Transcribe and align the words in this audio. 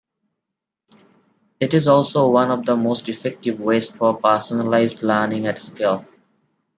It 1.59 1.75
is 1.75 1.87
also 1.87 2.27
one 2.31 2.49
of 2.49 2.65
the 2.65 2.75
most 2.75 3.07
effective 3.07 3.59
ways 3.59 3.87
for 3.95 4.17
personalized 4.17 5.03
learning 5.03 5.45
at 5.45 5.59
scale. 5.59 6.07